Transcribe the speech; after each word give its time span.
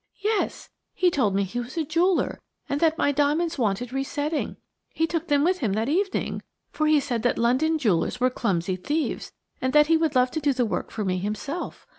"Yes; 0.23 0.69
he 0.95 1.11
told 1.11 1.35
me 1.35 1.43
he 1.43 1.59
was 1.59 1.77
a 1.77 1.85
jeweller, 1.85 2.41
and 2.67 2.79
that 2.81 2.97
my 2.97 3.11
diamonds 3.11 3.59
wanted 3.59 3.93
re 3.93 4.03
setting. 4.03 4.57
He 4.95 5.05
took 5.05 5.27
them 5.27 5.43
with 5.43 5.59
him 5.59 5.73
that 5.73 5.89
evening, 5.89 6.41
for 6.71 6.87
he 6.87 6.99
said 6.99 7.21
that 7.21 7.37
London 7.37 7.77
jewellers 7.77 8.19
were 8.19 8.31
clumsy 8.31 8.77
thieves, 8.77 9.31
and 9.61 9.73
that 9.73 9.85
he 9.85 9.97
would 9.97 10.15
love 10.15 10.31
to 10.31 10.39
do 10.41 10.53
the 10.53 10.65
work 10.65 10.89
for 10.89 11.05
me 11.05 11.19
himself. 11.19 11.85